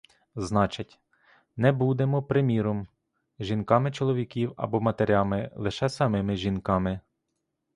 [0.35, 0.99] Значить:
[1.55, 2.87] не будемо, приміром,
[3.39, 6.99] жінками чоловіків або матерями, лише самими жінками.